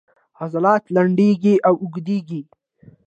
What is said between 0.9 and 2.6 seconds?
لنډیږي او اوږدیږي